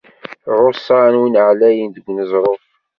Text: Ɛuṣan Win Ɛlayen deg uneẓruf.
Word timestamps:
Ɛuṣan 0.59 1.13
Win 1.19 1.35
Ɛlayen 1.47 1.89
deg 1.91 2.05
uneẓruf. 2.09 2.63